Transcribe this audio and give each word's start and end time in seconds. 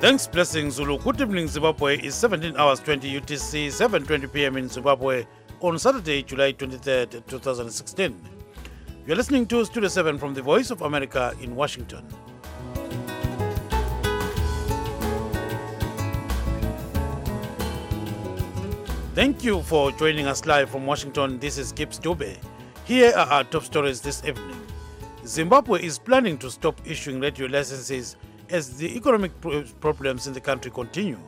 Thanks, 0.00 0.26
Blessing 0.26 0.70
Zulu. 0.70 0.98
Good 0.98 1.20
evening, 1.20 1.46
Zimbabwe. 1.46 1.98
It's 1.98 2.16
17 2.16 2.56
hours 2.56 2.80
20 2.80 3.20
UTC, 3.20 3.66
7.20 3.66 4.32
p.m. 4.32 4.56
in 4.56 4.66
Zimbabwe 4.66 5.26
on 5.60 5.78
Saturday, 5.78 6.22
July 6.22 6.54
23rd, 6.54 7.26
2016. 7.26 8.18
You're 9.06 9.16
listening 9.18 9.44
to 9.48 9.62
Studio 9.66 9.90
7 9.90 10.16
from 10.16 10.32
the 10.32 10.40
Voice 10.40 10.70
of 10.70 10.80
America 10.80 11.36
in 11.42 11.54
Washington. 11.54 12.06
Thank 19.14 19.44
you 19.44 19.60
for 19.64 19.92
joining 19.92 20.26
us 20.26 20.46
live 20.46 20.70
from 20.70 20.86
Washington. 20.86 21.38
This 21.38 21.58
is 21.58 21.72
Gibbs 21.72 22.00
Dube. 22.00 22.38
Here 22.86 23.12
are 23.14 23.26
our 23.26 23.44
top 23.44 23.64
stories 23.64 24.00
this 24.00 24.24
evening. 24.24 24.66
Zimbabwe 25.26 25.84
is 25.84 25.98
planning 25.98 26.38
to 26.38 26.50
stop 26.50 26.80
issuing 26.86 27.20
radio 27.20 27.48
licenses 27.48 28.16
as 28.50 28.76
the 28.76 28.96
economic 28.96 29.32
problems 29.80 30.26
in 30.26 30.32
the 30.32 30.40
country 30.40 30.70
continue. 30.70 31.18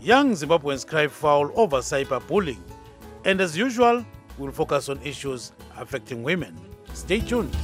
Young 0.00 0.32
Zimbabweans 0.32 0.86
cry 0.86 1.06
foul 1.08 1.50
over 1.54 1.78
cyberbullying. 1.78 2.60
And 3.24 3.40
as 3.40 3.56
usual, 3.56 4.04
we'll 4.38 4.52
focus 4.52 4.88
on 4.88 5.00
issues 5.02 5.52
affecting 5.76 6.22
women. 6.22 6.56
Stay 6.92 7.20
tuned. 7.20 7.54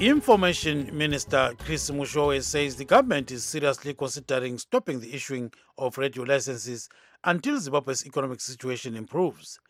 Information 0.00 0.88
Minister 0.96 1.52
Chris 1.58 1.90
Mushowe 1.90 2.42
says 2.42 2.74
the 2.74 2.86
government 2.86 3.30
is 3.30 3.44
seriously 3.44 3.92
considering 3.92 4.56
stopping 4.56 4.98
the 4.98 5.12
issuing 5.14 5.52
of 5.76 5.98
radio 5.98 6.22
licenses 6.22 6.88
until 7.22 7.60
Zimbabwe's 7.60 8.06
economic 8.06 8.40
situation 8.40 8.96
improves. 8.96 9.60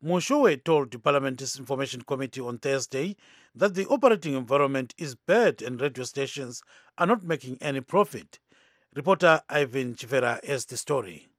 Mushowe 0.00 0.62
told 0.62 0.92
the 0.92 1.00
Parliament's 1.00 1.58
Information 1.58 2.02
Committee 2.02 2.40
on 2.40 2.58
Thursday 2.58 3.16
that 3.52 3.74
the 3.74 3.84
operating 3.88 4.34
environment 4.34 4.94
is 4.96 5.16
bad 5.16 5.60
and 5.60 5.80
radio 5.80 6.04
stations 6.04 6.62
are 6.96 7.08
not 7.08 7.24
making 7.24 7.58
any 7.60 7.80
profit. 7.80 8.38
Reporter 8.94 9.42
Irwin 9.50 9.96
Chifera 9.96 10.38
has 10.44 10.66
the 10.66 10.76
story. 10.76 11.29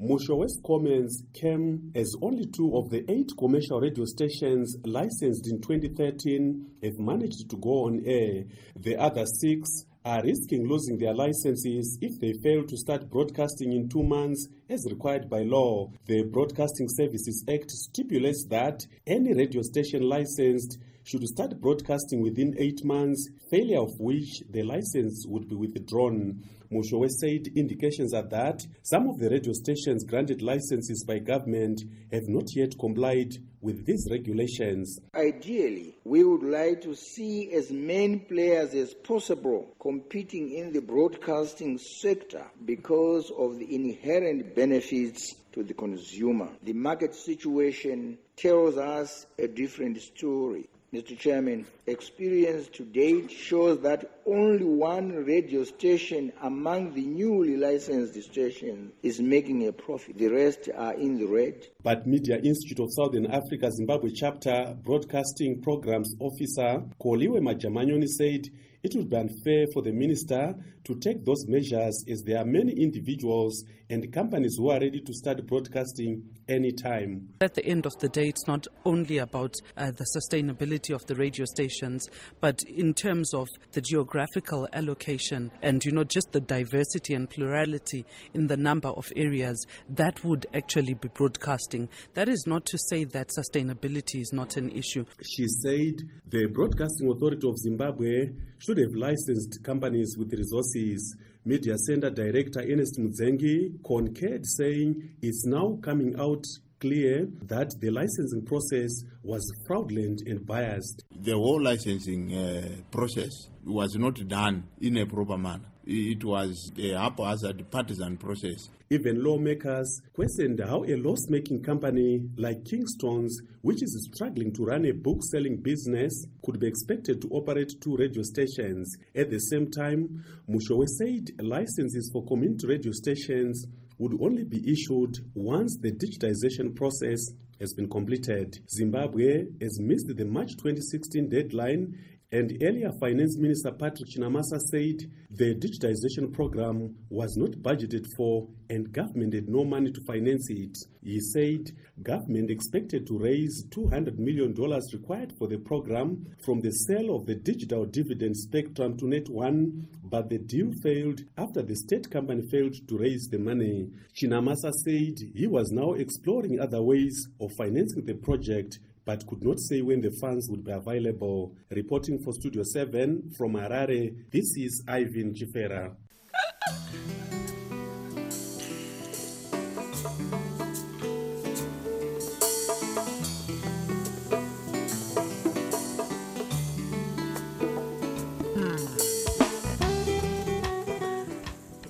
Mushowe's 0.00 0.58
comments 0.66 1.22
came 1.34 1.92
as 1.94 2.16
only 2.22 2.46
two 2.46 2.74
of 2.74 2.88
the 2.88 3.04
eight 3.10 3.30
commercial 3.38 3.82
radio 3.82 4.06
stations 4.06 4.78
licensed 4.86 5.46
in 5.46 5.60
2013 5.60 6.70
have 6.82 6.98
managed 6.98 7.50
to 7.50 7.56
go 7.56 7.84
on 7.84 8.00
air. 8.06 8.44
The 8.76 8.96
other 8.96 9.26
six 9.26 9.84
are 10.02 10.22
risking 10.22 10.66
losing 10.66 10.96
their 10.96 11.12
licenses 11.12 11.98
if 12.00 12.18
they 12.18 12.32
fail 12.42 12.64
to 12.64 12.78
start 12.78 13.10
broadcasting 13.10 13.74
in 13.74 13.90
two 13.90 14.02
months 14.02 14.48
as 14.70 14.86
required 14.88 15.28
by 15.28 15.42
law. 15.42 15.90
The 16.06 16.22
Broadcasting 16.22 16.88
Services 16.88 17.44
Act 17.46 17.70
stipulates 17.70 18.46
that 18.48 18.86
any 19.06 19.34
radio 19.34 19.60
station 19.60 20.08
licensed 20.08 20.78
should 21.10 21.26
start 21.26 21.60
broadcasting 21.60 22.22
within 22.22 22.54
eight 22.56 22.84
months, 22.84 23.28
failure 23.50 23.80
of 23.80 23.90
which 23.98 24.44
the 24.48 24.62
license 24.62 25.26
would 25.26 25.48
be 25.48 25.56
withdrawn. 25.56 26.40
Mushowe 26.70 27.08
said 27.08 27.48
indications 27.56 28.14
are 28.14 28.28
that 28.28 28.64
some 28.84 29.08
of 29.08 29.18
the 29.18 29.28
radio 29.28 29.52
stations 29.52 30.04
granted 30.04 30.40
licenses 30.40 31.04
by 31.04 31.18
government 31.18 31.82
have 32.12 32.28
not 32.28 32.44
yet 32.54 32.78
complied 32.78 33.32
with 33.60 33.84
these 33.86 34.06
regulations. 34.08 35.00
Ideally, 35.12 35.98
we 36.04 36.22
would 36.22 36.44
like 36.44 36.82
to 36.82 36.94
see 36.94 37.50
as 37.54 37.72
many 37.72 38.20
players 38.20 38.72
as 38.74 38.94
possible 38.94 39.74
competing 39.80 40.52
in 40.52 40.72
the 40.72 40.80
broadcasting 40.80 41.76
sector 41.78 42.46
because 42.64 43.32
of 43.36 43.58
the 43.58 43.74
inherent 43.74 44.54
benefits 44.54 45.34
to 45.54 45.64
the 45.64 45.74
consumer. 45.74 46.50
The 46.62 46.72
market 46.72 47.16
situation 47.16 48.16
tells 48.36 48.78
us 48.78 49.26
a 49.36 49.48
different 49.48 50.00
story. 50.00 50.68
Mr. 50.92 51.16
Chairman, 51.16 51.66
experience 51.86 52.66
to 52.68 52.84
date 52.84 53.30
shows 53.30 53.80
that 53.82 54.19
only 54.26 54.64
one 54.64 55.24
radio 55.24 55.64
station 55.64 56.32
among 56.42 56.94
the 56.94 57.06
newly 57.06 57.56
licensed 57.56 58.20
stations 58.22 58.92
is 59.02 59.20
making 59.20 59.66
a 59.66 59.72
profit. 59.72 60.18
The 60.18 60.28
rest 60.28 60.68
are 60.76 60.94
in 60.94 61.18
the 61.18 61.26
red. 61.26 61.66
But 61.82 62.06
Media 62.06 62.36
Institute 62.36 62.80
of 62.80 62.88
Southern 62.92 63.26
Africa 63.26 63.70
Zimbabwe 63.70 64.10
chapter 64.14 64.76
broadcasting 64.82 65.62
programs 65.62 66.14
officer 66.20 66.82
Koliwe 67.00 67.40
Majamanyoni 67.40 68.06
said 68.06 68.46
it 68.82 68.94
would 68.94 69.10
be 69.10 69.16
unfair 69.16 69.66
for 69.72 69.82
the 69.82 69.92
minister 69.92 70.54
to 70.84 70.94
take 70.94 71.24
those 71.24 71.46
measures 71.46 72.04
as 72.08 72.22
there 72.22 72.38
are 72.38 72.46
many 72.46 72.72
individuals 72.72 73.64
and 73.90 74.10
companies 74.12 74.56
who 74.56 74.70
are 74.70 74.80
ready 74.80 75.00
to 75.00 75.12
start 75.12 75.46
broadcasting 75.46 76.22
anytime. 76.48 77.28
At 77.40 77.54
the 77.54 77.66
end 77.66 77.84
of 77.86 77.98
the 77.98 78.08
day, 78.08 78.28
it's 78.28 78.46
not 78.46 78.66
only 78.84 79.18
about 79.18 79.54
uh, 79.76 79.90
the 79.90 80.06
sustainability 80.16 80.94
of 80.94 81.04
the 81.06 81.14
radio 81.14 81.44
stations, 81.44 82.06
but 82.40 82.62
in 82.62 82.94
terms 82.94 83.34
of 83.34 83.48
the 83.72 83.80
geographical 84.10 84.68
allocation 84.72 85.50
and, 85.62 85.84
you 85.84 85.92
know, 85.92 86.02
just 86.04 86.32
the 86.32 86.40
diversity 86.40 87.14
and 87.14 87.30
plurality 87.30 88.04
in 88.34 88.46
the 88.48 88.56
number 88.56 88.88
of 88.88 89.06
areas 89.14 89.66
that 89.88 90.24
would 90.24 90.46
actually 90.52 90.94
be 90.94 91.08
broadcasting. 91.08 91.88
That 92.14 92.28
is 92.28 92.44
not 92.46 92.66
to 92.66 92.78
say 92.78 93.04
that 93.04 93.28
sustainability 93.28 94.20
is 94.20 94.32
not 94.32 94.56
an 94.56 94.70
issue. 94.70 95.04
She 95.22 95.46
said 95.46 96.02
the 96.28 96.46
Broadcasting 96.46 97.10
Authority 97.10 97.48
of 97.48 97.56
Zimbabwe 97.58 98.30
should 98.58 98.78
have 98.78 98.94
licensed 98.94 99.62
companies 99.62 100.16
with 100.18 100.32
resources. 100.32 101.16
Media 101.44 101.78
Center 101.78 102.10
Director 102.10 102.60
Ernest 102.60 102.98
Mudzengi 102.98 103.82
concurred, 103.86 104.44
saying 104.44 105.10
it's 105.22 105.46
now 105.46 105.78
coming 105.82 106.14
out 106.18 106.44
clear 106.80 107.28
that 107.42 107.70
the 107.80 107.90
licensing 107.90 108.44
process 108.44 109.04
was 109.22 109.42
fraudulent 109.66 110.22
and 110.26 110.44
biased. 110.46 111.04
The 111.14 111.32
whole 111.32 111.62
licensing 111.62 112.34
uh, 112.34 112.68
process 112.90 113.48
was 113.64 113.94
not 113.96 114.26
done 114.26 114.64
in 114.80 114.96
a 114.96 115.06
proper 115.06 115.36
manner. 115.36 115.66
It 115.84 116.24
was 116.24 116.72
a 116.78 116.92
haphazard 116.92 117.70
partisan 117.70 118.16
process. 118.16 118.68
Even 118.90 119.22
lawmakers 119.22 120.00
questioned 120.12 120.60
how 120.60 120.84
a 120.84 120.96
loss 120.96 121.28
making 121.28 121.62
company 121.62 122.20
like 122.36 122.64
Kingstons, 122.64 123.30
which 123.62 123.82
is 123.82 124.10
struggling 124.12 124.52
to 124.52 124.64
run 124.64 124.84
a 124.84 124.92
book 124.92 125.18
selling 125.30 125.56
business, 125.56 126.26
could 126.44 126.58
be 126.58 126.66
expected 126.66 127.20
to 127.22 127.28
operate 127.28 127.72
two 127.80 127.96
radio 127.96 128.22
stations. 128.22 128.96
At 129.14 129.30
the 129.30 129.38
same 129.38 129.70
time, 129.70 130.24
Mushowe 130.48 130.86
said 130.86 131.30
licenses 131.40 132.10
for 132.12 132.26
community 132.26 132.66
radio 132.66 132.92
stations 132.92 133.64
would 134.00 134.18
only 134.22 134.44
be 134.44 134.72
issued 134.72 135.18
once 135.34 135.76
the 135.76 135.92
digitization 135.92 136.74
process 136.74 137.20
has 137.60 137.74
been 137.74 137.88
completed. 137.88 138.58
Zimbabwe 138.70 139.44
has 139.60 139.78
missed 139.78 140.08
the 140.16 140.24
March 140.24 140.52
2016 140.52 141.28
deadline 141.28 141.98
and 142.32 142.56
earlier 142.62 142.92
Finance 143.00 143.36
Minister 143.38 143.72
Patrick 143.72 144.08
Chinamasa 144.08 144.60
said 144.70 145.10
the 145.30 145.54
digitization 145.56 146.32
program 146.32 146.94
was 147.08 147.36
not 147.36 147.50
budgeted 147.50 148.06
for 148.16 148.46
and 148.68 148.92
government 148.92 149.34
had 149.34 149.48
no 149.48 149.64
money 149.64 149.90
to 149.90 150.00
finance 150.06 150.48
it. 150.48 150.78
He 151.02 151.18
said 151.18 151.72
government 152.04 152.48
expected 152.48 153.08
to 153.08 153.18
raise 153.18 153.64
$200 153.70 154.16
million 154.18 154.54
required 154.92 155.32
for 155.38 155.48
the 155.48 155.58
program 155.58 156.24
from 156.44 156.60
the 156.60 156.70
sale 156.70 157.16
of 157.16 157.26
the 157.26 157.34
digital 157.34 157.84
dividend 157.84 158.36
spectrum 158.36 158.96
to 158.98 159.06
NetOne, 159.06 159.86
but 160.04 160.28
the 160.28 160.38
deal 160.38 160.70
failed 160.84 161.22
after 161.36 161.62
the 161.62 161.74
state 161.74 162.08
company 162.12 162.42
failed 162.48 162.76
to 162.86 162.96
raise 162.96 163.26
the 163.28 163.38
money. 163.38 163.88
Chinamasa 164.14 164.70
said 164.84 165.18
he 165.34 165.48
was 165.48 165.72
now 165.72 165.94
exploring 165.94 166.60
other 166.60 166.80
ways 166.80 167.28
of 167.40 167.50
financing 167.58 168.04
the 168.04 168.14
project 168.14 168.78
but 169.10 169.26
could 169.26 169.42
not 169.42 169.58
say 169.58 169.82
when 169.82 170.00
the 170.00 170.10
funds 170.20 170.48
would 170.48 170.64
be 170.64 170.70
available. 170.70 171.52
Reporting 171.70 172.16
for 172.20 172.32
Studio 172.32 172.62
7 172.62 173.32
from 173.36 173.54
Harare, 173.54 174.14
this 174.30 174.56
is 174.56 174.84
Irwin 174.88 175.34
Chifera. 175.34 175.96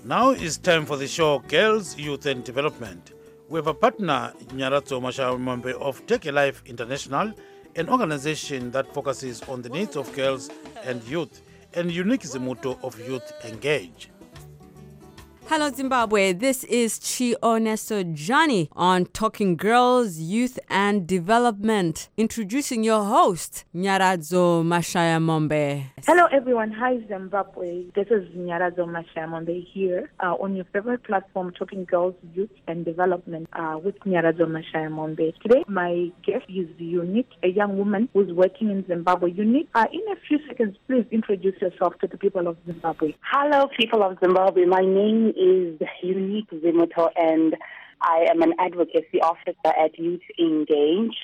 Now 0.05 0.31
it's 0.31 0.57
time 0.57 0.87
for 0.87 0.97
the 0.97 1.07
show 1.07 1.41
Girls, 1.41 1.99
Youth 1.99 2.25
and 2.25 2.43
Development. 2.43 3.13
We 3.51 3.59
have 3.59 3.67
a 3.67 3.75
partner, 3.75 4.33
Nyaradzo 4.55 5.01
Mashamambe 5.01 5.73
of 5.73 6.07
Tag 6.07 6.25
a 6.29 6.31
Life 6.31 6.63
International, 6.67 7.33
an 7.75 7.89
organization 7.89 8.71
that 8.71 8.95
focuses 8.95 9.43
on 9.49 9.61
the 9.61 9.69
needs 9.69 9.97
of 9.97 10.15
girls 10.15 10.51
and 10.85 11.03
youth, 11.03 11.43
and 11.75 11.91
unique 11.91 12.23
the 12.23 12.39
motto 12.39 12.79
of 12.85 12.97
Youth 13.01 13.33
Engage. 13.45 14.09
Hello, 15.51 15.69
Zimbabwe. 15.69 16.33
This 16.33 16.63
is 16.63 17.01
Chi 17.01 17.35
Chioneso 17.35 18.05
Johnny 18.15 18.69
on 18.77 19.07
Talking 19.07 19.57
Girls, 19.57 20.17
Youth 20.17 20.61
and 20.69 21.09
Development. 21.09 22.09
Introducing 22.17 22.85
your 22.85 23.03
host, 23.03 23.65
Nyaradzo 23.75 24.63
Mashaya 24.63 25.19
Mombe. 25.19 25.87
Hello, 26.07 26.27
everyone. 26.31 26.71
Hi, 26.71 27.01
Zimbabwe. 27.09 27.87
This 27.97 28.07
is 28.13 28.29
Nyaradzo 28.37 28.87
Mashaya 28.87 29.27
Mombe 29.27 29.67
here 29.75 30.13
uh, 30.21 30.37
on 30.41 30.55
your 30.55 30.67
favorite 30.67 31.03
platform, 31.03 31.53
Talking 31.59 31.85
Girls, 31.85 32.15
Youth 32.33 32.51
and 32.69 32.85
Development 32.85 33.49
uh, 33.53 33.77
with 33.83 33.99
Nyaradzo 34.07 34.47
Mashaya 34.47 34.89
Mombe. 34.89 35.37
Today, 35.41 35.65
my 35.67 36.13
guest 36.25 36.45
is 36.49 36.69
Unique, 36.79 37.31
a 37.43 37.49
young 37.49 37.77
woman 37.77 38.09
who's 38.15 38.33
working 38.33 38.71
in 38.71 38.87
Zimbabwe. 38.87 39.33
Unique, 39.33 39.69
uh, 39.75 39.87
in 39.93 40.13
a 40.13 40.17
few 40.29 40.39
seconds, 40.47 40.77
please 40.87 41.07
introduce 41.11 41.61
yourself 41.61 41.99
to 41.99 42.07
the 42.07 42.17
people 42.17 42.47
of 42.47 42.57
Zimbabwe. 42.67 43.15
Hello, 43.33 43.69
people 43.77 44.05
of 44.05 44.17
Zimbabwe. 44.21 44.65
My 44.65 44.83
name 44.83 45.33
is 45.41 45.81
Unique 46.03 46.51
Zimuto, 46.51 47.11
and 47.17 47.57
I 48.03 48.27
am 48.31 48.43
an 48.43 48.53
advocacy 48.59 49.21
officer 49.23 49.55
at 49.65 49.99
Youth 49.99 50.21
Engage. 50.39 51.17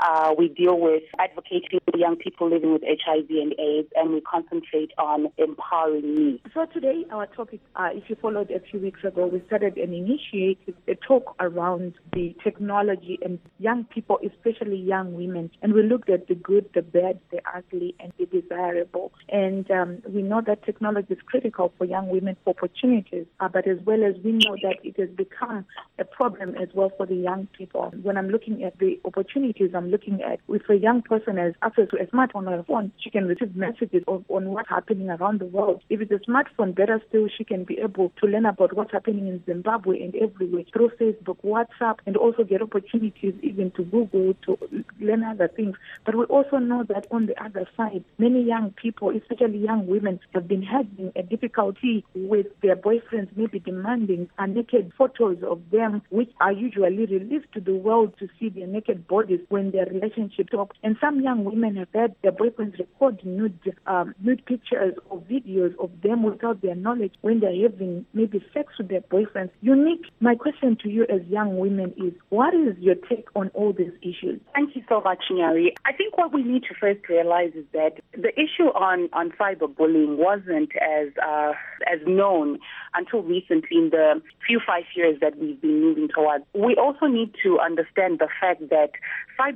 Uh, 0.00 0.34
we 0.36 0.48
deal 0.48 0.78
with 0.78 1.02
advocating 1.18 1.80
for 1.90 1.98
young 1.98 2.16
people 2.16 2.48
living 2.48 2.72
with 2.72 2.82
HIV 2.82 3.30
and 3.30 3.54
AIDS, 3.58 3.88
and 3.96 4.12
we 4.12 4.20
concentrate 4.20 4.92
on 4.98 5.28
empowering 5.38 6.04
youth. 6.16 6.40
So 6.52 6.66
today, 6.66 7.04
our 7.10 7.26
topic, 7.26 7.60
uh, 7.76 7.90
if 7.92 8.08
you 8.08 8.16
followed 8.20 8.50
a 8.50 8.60
few 8.60 8.80
weeks 8.80 9.02
ago, 9.04 9.26
we 9.26 9.42
started 9.46 9.76
and 9.76 9.94
initiated 9.94 10.74
a 10.88 10.94
talk 10.94 11.34
around 11.40 11.94
the 12.12 12.34
technology 12.42 13.18
and 13.22 13.38
young 13.58 13.84
people, 13.84 14.18
especially 14.24 14.76
young 14.76 15.14
women. 15.14 15.50
And 15.62 15.72
we 15.72 15.82
looked 15.82 16.10
at 16.10 16.28
the 16.28 16.34
good, 16.34 16.68
the 16.74 16.82
bad, 16.82 17.20
the 17.30 17.40
ugly, 17.54 17.94
and 18.00 18.12
the 18.18 18.26
desirable. 18.26 19.12
And 19.28 19.70
um, 19.70 20.02
we 20.08 20.22
know 20.22 20.42
that 20.46 20.64
technology 20.64 21.14
is 21.14 21.20
critical 21.26 21.72
for 21.78 21.84
young 21.84 22.08
women 22.08 22.36
for 22.44 22.50
opportunities, 22.50 23.26
uh, 23.40 23.48
but 23.48 23.66
as 23.66 23.78
well 23.84 24.04
as 24.04 24.14
we 24.24 24.32
know 24.32 24.56
that 24.62 24.76
it 24.82 24.98
has 24.98 25.10
become 25.10 25.64
a 25.98 26.04
problem 26.04 26.54
as 26.56 26.68
well 26.74 26.90
for 26.96 27.06
the 27.06 27.14
young 27.14 27.46
people. 27.56 27.92
When 28.02 28.16
I'm 28.16 28.28
looking 28.28 28.64
at 28.64 28.78
the 28.78 29.00
opportunities, 29.04 29.70
I'm 29.74 29.83
looking 29.90 30.22
at 30.22 30.40
if 30.48 30.68
a 30.68 30.76
young 30.76 31.02
person 31.02 31.36
has 31.36 31.54
access 31.62 31.88
to 31.90 32.00
a 32.00 32.06
smartphone 32.06 32.48
or 32.48 32.58
a 32.58 32.64
phone, 32.64 32.92
she 32.98 33.10
can 33.10 33.26
receive 33.26 33.54
messages 33.56 34.02
of, 34.08 34.24
on 34.28 34.50
what's 34.50 34.68
happening 34.68 35.10
around 35.10 35.40
the 35.40 35.46
world. 35.46 35.82
If 35.90 36.00
it's 36.00 36.12
a 36.12 36.30
smartphone, 36.30 36.74
better 36.74 37.00
still, 37.08 37.28
she 37.36 37.44
can 37.44 37.64
be 37.64 37.78
able 37.78 38.12
to 38.20 38.26
learn 38.26 38.46
about 38.46 38.74
what's 38.74 38.92
happening 38.92 39.28
in 39.28 39.42
Zimbabwe 39.44 40.02
and 40.02 40.14
everywhere 40.16 40.64
through 40.72 40.90
Facebook, 41.00 41.38
WhatsApp, 41.44 41.98
and 42.06 42.16
also 42.16 42.44
get 42.44 42.62
opportunities 42.62 43.34
even 43.42 43.70
to 43.72 43.84
Google 43.84 44.34
to 44.46 44.58
learn 45.00 45.24
other 45.24 45.48
things. 45.48 45.76
But 46.04 46.14
we 46.14 46.24
also 46.24 46.58
know 46.58 46.84
that 46.84 47.06
on 47.10 47.26
the 47.26 47.42
other 47.42 47.66
side, 47.76 48.04
many 48.18 48.42
young 48.42 48.72
people, 48.72 49.10
especially 49.10 49.58
young 49.58 49.86
women, 49.86 50.20
have 50.32 50.48
been 50.48 50.62
having 50.62 51.12
a 51.16 51.22
difficulty 51.22 52.04
with 52.14 52.46
their 52.62 52.76
boyfriends 52.76 53.28
maybe 53.36 53.58
demanding 53.58 54.28
naked 54.54 54.92
photos 54.96 55.42
of 55.42 55.60
them, 55.70 56.02
which 56.10 56.30
are 56.40 56.52
usually 56.52 57.06
released 57.06 57.52
to 57.52 57.60
the 57.60 57.74
world 57.74 58.14
to 58.18 58.28
see 58.38 58.48
their 58.48 58.66
naked 58.66 59.06
bodies 59.06 59.40
when 59.48 59.70
their 59.74 59.86
relationship 59.86 60.46
stops. 60.48 60.78
And 60.82 60.96
some 61.00 61.20
young 61.20 61.44
women 61.44 61.74
have 61.76 61.88
had 61.92 62.14
their 62.22 62.32
boyfriends 62.32 62.78
record 62.78 63.18
nude, 63.24 63.58
um, 63.86 64.14
nude 64.22 64.46
pictures 64.46 64.94
or 65.10 65.20
videos 65.22 65.74
of 65.82 65.90
them 66.02 66.22
without 66.22 66.62
their 66.62 66.76
knowledge 66.76 67.14
when 67.22 67.40
they're 67.40 67.68
having 67.68 68.06
maybe 68.14 68.42
sex 68.54 68.72
with 68.78 68.88
their 68.88 69.00
boyfriends. 69.00 69.50
Unique, 69.60 70.06
my 70.20 70.36
question 70.36 70.78
to 70.82 70.88
you 70.88 71.02
as 71.12 71.20
young 71.28 71.58
women 71.58 71.92
is, 71.96 72.12
what 72.28 72.54
is 72.54 72.78
your 72.78 72.94
take 72.94 73.26
on 73.34 73.50
all 73.54 73.72
these 73.72 73.92
issues? 74.00 74.40
Thank 74.54 74.76
you 74.76 74.82
so 74.88 75.00
much, 75.00 75.24
Nyari. 75.30 75.74
I 75.84 75.92
think 75.92 76.16
what 76.16 76.32
we 76.32 76.44
need 76.44 76.62
to 76.64 76.74
first 76.80 77.08
realize 77.08 77.52
is 77.56 77.64
that 77.72 77.98
the 78.12 78.32
issue 78.38 78.70
on, 78.74 79.08
on 79.12 79.32
cyberbullying 79.32 80.16
wasn't 80.16 80.70
as 80.76 81.08
uh, 81.20 81.52
as 81.92 81.98
known 82.06 82.58
until 82.94 83.22
recently 83.22 83.76
in 83.76 83.90
the 83.90 84.22
few 84.46 84.60
five 84.64 84.84
years 84.94 85.18
that 85.20 85.36
we've 85.38 85.60
been 85.60 85.80
moving 85.80 86.08
towards. 86.14 86.44
We 86.54 86.76
also 86.76 87.06
need 87.06 87.34
to 87.42 87.58
understand 87.58 88.20
the 88.20 88.28
fact 88.40 88.68
that 88.70 88.92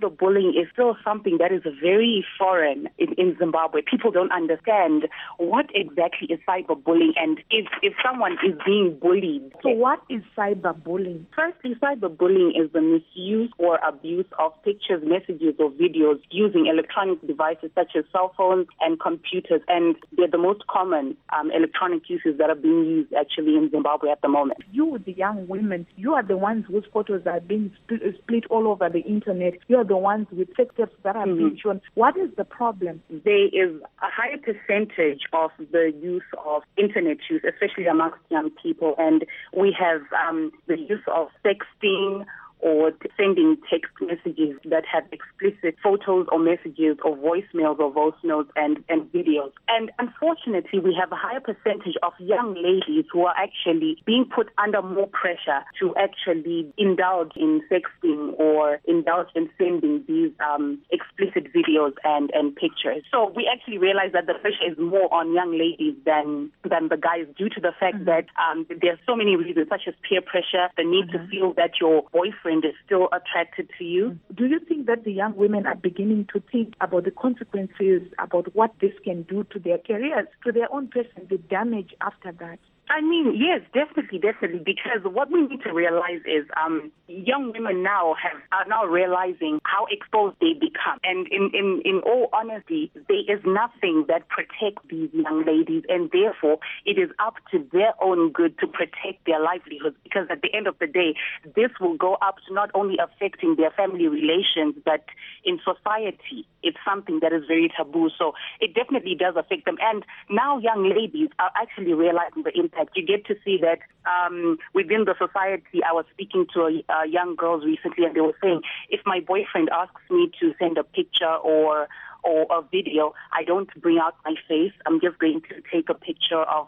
cyberbullying 0.08 0.50
is 0.50 0.68
still 0.72 0.96
something 1.04 1.38
that 1.38 1.52
is 1.52 1.62
very 1.80 2.24
foreign 2.38 2.88
in, 2.98 3.12
in 3.14 3.36
Zimbabwe. 3.38 3.82
People 3.82 4.10
don't 4.10 4.32
understand 4.32 5.08
what 5.38 5.66
exactly 5.74 6.28
is 6.30 6.40
cyberbullying 6.48 7.12
and 7.16 7.40
if, 7.50 7.66
if 7.82 7.94
someone 8.04 8.32
is 8.44 8.54
being 8.64 8.98
bullied. 9.00 9.52
So, 9.62 9.70
what 9.70 10.00
is 10.08 10.22
cyberbullying? 10.36 11.26
Firstly, 11.34 11.74
cyberbullying 11.82 12.50
is 12.60 12.72
the 12.72 12.80
misuse 12.80 13.50
or 13.58 13.78
abuse 13.86 14.26
of 14.38 14.52
pictures, 14.62 15.02
messages, 15.04 15.54
or 15.58 15.70
videos 15.70 16.20
using 16.30 16.66
electronic 16.66 17.24
devices 17.26 17.70
such 17.74 17.92
as 17.96 18.04
cell 18.12 18.32
phones 18.36 18.66
and 18.80 19.00
computers, 19.00 19.60
and 19.68 19.96
they're 20.16 20.28
the 20.28 20.38
most 20.38 20.66
common 20.66 21.16
um, 21.38 21.50
electronic 21.50 22.08
uses 22.08 22.38
that 22.38 22.50
are 22.50 22.54
being 22.54 22.84
used 22.84 23.12
actually 23.12 23.56
in 23.56 23.70
Zimbabwe 23.70 24.10
at 24.10 24.22
the 24.22 24.28
moment. 24.28 24.60
You, 24.72 24.98
the 25.04 25.12
young 25.12 25.46
women, 25.48 25.86
you 25.96 26.14
are 26.14 26.22
the 26.22 26.36
ones 26.36 26.64
whose 26.68 26.84
photos 26.92 27.22
are 27.26 27.40
being 27.40 27.72
split, 27.84 28.00
split 28.22 28.44
all 28.50 28.68
over 28.68 28.88
the 28.88 29.00
internet. 29.00 29.54
You 29.68 29.76
are 29.76 29.84
the 29.84 29.96
ones 29.98 30.26
with 30.30 30.48
sex 30.56 30.74
tapes 30.76 30.92
that 31.02 31.16
are 31.16 31.26
Mhm. 31.26 31.38
being 31.38 31.56
shown. 31.56 31.80
What 31.94 32.16
is 32.16 32.30
the 32.36 32.44
problem? 32.44 33.02
there 33.10 33.48
is 33.52 33.80
a 34.02 34.10
higher 34.10 34.38
percentage 34.38 35.22
of 35.32 35.50
the 35.70 35.92
use 35.92 36.22
of 36.44 36.62
internet 36.76 37.18
use, 37.28 37.42
especially 37.44 37.86
amongst 37.86 38.18
young 38.30 38.50
people, 38.50 38.94
and 38.98 39.24
we 39.54 39.72
have 39.72 40.02
um, 40.12 40.52
the 40.66 40.78
use 40.78 41.06
of 41.08 41.28
sexting 41.44 42.24
or 42.60 42.92
sending 43.16 43.56
text 43.70 43.92
messages 44.00 44.56
that 44.64 44.84
have 44.90 45.04
explicit 45.12 45.76
photos 45.82 46.26
or 46.32 46.38
messages 46.38 46.96
or 47.04 47.16
voicemails 47.16 47.78
or 47.78 47.92
voice 47.92 48.18
notes 48.22 48.50
and, 48.56 48.82
and 48.88 49.02
videos. 49.12 49.52
And 49.68 49.90
unfortunately, 49.98 50.80
we 50.80 50.96
have 50.98 51.12
a 51.12 51.16
higher 51.16 51.40
percentage 51.40 51.96
of 52.02 52.12
young 52.18 52.54
ladies 52.54 53.04
who 53.12 53.26
are 53.26 53.34
actually 53.36 54.02
being 54.04 54.24
put 54.24 54.48
under 54.58 54.82
more 54.82 55.08
pressure 55.08 55.62
to 55.80 55.94
actually 55.96 56.72
indulge 56.76 57.32
in 57.36 57.62
sexting 57.70 58.38
or 58.38 58.80
indulge 58.86 59.28
in 59.34 59.48
sending 59.58 60.04
these 60.06 60.32
um, 60.40 60.78
explicit 60.90 61.52
videos 61.54 61.92
and, 62.04 62.30
and 62.34 62.56
pictures. 62.56 63.02
So 63.10 63.32
we 63.34 63.48
actually 63.52 63.78
realize 63.78 64.12
that 64.12 64.26
the 64.26 64.34
pressure 64.34 64.66
is 64.70 64.78
more 64.78 65.12
on 65.12 65.32
young 65.32 65.52
ladies 65.52 65.94
than 66.04 66.50
than 66.68 66.88
the 66.88 66.96
guys 66.96 67.26
due 67.36 67.48
to 67.50 67.60
the 67.60 67.72
fact 67.78 68.04
that 68.06 68.26
um, 68.38 68.66
there 68.80 68.92
are 68.92 69.00
so 69.06 69.14
many 69.14 69.36
reasons, 69.36 69.68
such 69.68 69.82
as 69.86 69.94
peer 70.08 70.20
pressure, 70.20 70.68
the 70.76 70.84
need 70.84 71.10
to 71.12 71.26
feel 71.28 71.52
that 71.54 71.72
your 71.80 72.04
boyfriend 72.12 72.47
is 72.48 72.74
still 72.84 73.08
attracted 73.12 73.70
to 73.78 73.84
you. 73.84 74.18
Do 74.34 74.46
you 74.46 74.60
think 74.60 74.86
that 74.86 75.04
the 75.04 75.12
young 75.12 75.36
women 75.36 75.66
are 75.66 75.74
beginning 75.74 76.28
to 76.32 76.42
think 76.52 76.74
about 76.80 77.04
the 77.04 77.10
consequences, 77.10 78.02
about 78.18 78.54
what 78.54 78.72
this 78.80 78.92
can 79.04 79.22
do 79.22 79.44
to 79.52 79.58
their 79.58 79.78
careers, 79.78 80.26
to 80.44 80.52
their 80.52 80.72
own 80.72 80.88
person, 80.88 81.26
the 81.28 81.38
damage 81.38 81.94
after 82.00 82.32
that? 82.32 82.58
I 82.90 83.00
mean, 83.00 83.36
yes, 83.36 83.60
definitely, 83.74 84.18
definitely. 84.18 84.62
Because 84.64 85.04
what 85.04 85.30
we 85.30 85.46
need 85.46 85.62
to 85.62 85.72
realize 85.72 86.20
is, 86.24 86.46
um, 86.56 86.90
young 87.06 87.52
women 87.52 87.82
now 87.82 88.14
have 88.22 88.40
are 88.52 88.68
now 88.68 88.84
realizing 88.84 89.60
how 89.64 89.86
exposed 89.90 90.36
they 90.40 90.54
become, 90.54 90.98
and 91.04 91.26
in 91.28 91.50
in 91.52 91.82
in 91.84 92.00
all 92.06 92.28
honesty, 92.32 92.90
there 93.08 93.24
is 93.28 93.40
nothing 93.44 94.06
that 94.08 94.28
protects 94.28 94.82
these 94.88 95.10
young 95.12 95.44
ladies, 95.44 95.84
and 95.88 96.10
therefore 96.10 96.58
it 96.86 96.98
is 96.98 97.10
up 97.18 97.34
to 97.50 97.64
their 97.72 97.92
own 98.02 98.32
good 98.32 98.58
to 98.60 98.66
protect 98.66 99.24
their 99.26 99.40
livelihoods. 99.40 99.96
Because 100.02 100.26
at 100.30 100.42
the 100.42 100.54
end 100.54 100.66
of 100.66 100.78
the 100.78 100.86
day, 100.86 101.14
this 101.56 101.70
will 101.80 101.96
go 101.96 102.16
up 102.22 102.36
to 102.48 102.54
not 102.54 102.70
only 102.74 102.96
affecting 102.98 103.56
their 103.56 103.70
family 103.70 104.08
relations, 104.08 104.74
but 104.84 105.04
in 105.44 105.60
society, 105.64 106.46
it's 106.62 106.76
something 106.84 107.20
that 107.20 107.32
is 107.32 107.44
very 107.46 107.70
taboo. 107.76 108.10
So 108.18 108.32
it 108.60 108.74
definitely 108.74 109.14
does 109.14 109.34
affect 109.36 109.64
them. 109.64 109.76
And 109.80 110.04
now 110.30 110.58
young 110.58 110.88
ladies 110.88 111.28
are 111.38 111.50
actually 111.60 111.94
realizing 111.94 112.42
the 112.42 112.52
impact. 112.58 112.96
You 112.96 113.06
get 113.06 113.26
to 113.26 113.34
see 113.44 113.58
that 113.62 113.78
um, 114.06 114.58
within 114.74 115.04
the 115.04 115.14
society. 115.18 115.82
I 115.88 115.92
was 115.92 116.04
speaking 116.12 116.46
to 116.54 116.60
a, 116.62 116.82
uh, 116.92 117.02
young 117.04 117.36
girls 117.36 117.64
recently, 117.64 118.04
and 118.04 118.14
they 118.14 118.20
were 118.20 118.36
saying, 118.42 118.62
if 118.88 119.00
my 119.06 119.20
boyfriend 119.20 119.68
asks 119.70 120.02
me 120.10 120.30
to 120.40 120.52
send 120.58 120.78
a 120.78 120.84
picture 120.84 121.34
or 121.34 121.88
or 122.24 122.46
a 122.50 122.62
video, 122.62 123.14
I 123.32 123.44
don't 123.44 123.72
bring 123.80 123.98
out 123.98 124.16
my 124.24 124.34
face. 124.48 124.72
I'm 124.86 125.00
just 125.00 125.18
going 125.18 125.40
to 125.48 125.62
take 125.72 125.88
a 125.88 125.94
picture 125.94 126.42
of 126.42 126.66